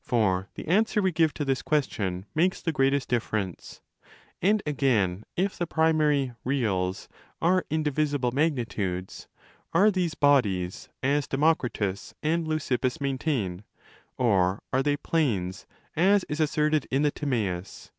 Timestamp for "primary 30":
5.68-6.40